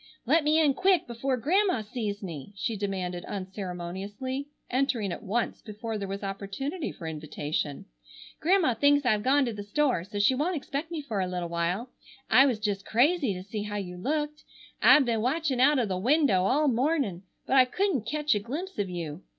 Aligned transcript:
"Let 0.25 0.43
me 0.43 0.59
in 0.59 0.73
quick 0.73 1.05
before 1.05 1.37
Grandma 1.37 1.83
sees 1.83 2.23
me," 2.23 2.53
she 2.57 2.75
demanded 2.75 3.23
unceremoniously, 3.25 4.47
entering 4.67 5.11
at 5.11 5.21
once 5.21 5.61
before 5.61 5.99
there 5.99 6.07
was 6.07 6.23
opportunity 6.23 6.91
for 6.91 7.05
invitation. 7.05 7.85
"Grandma 8.39 8.73
thinks 8.73 9.05
I've 9.05 9.21
gone 9.21 9.45
to 9.45 9.53
the 9.53 9.61
store, 9.61 10.03
so 10.03 10.17
she 10.17 10.33
won't 10.33 10.55
expect 10.55 10.89
me 10.89 11.03
for 11.03 11.19
a 11.21 11.27
little 11.27 11.49
while. 11.49 11.91
I 12.31 12.47
was 12.47 12.57
jest 12.59 12.83
crazy 12.83 13.31
to 13.35 13.43
see 13.43 13.61
how 13.61 13.75
you 13.77 13.95
looked. 13.95 14.43
I've 14.81 15.05
ben 15.05 15.21
watchin' 15.21 15.59
out 15.59 15.77
o' 15.77 15.85
the 15.85 15.99
window 15.99 16.45
all 16.45 16.67
the 16.67 16.73
morning, 16.73 17.21
but 17.45 17.55
I 17.57 17.65
couldn't 17.65 18.07
ketch 18.07 18.33
a 18.33 18.39
glimpse 18.39 18.79
of 18.79 18.89
you. 18.89 19.21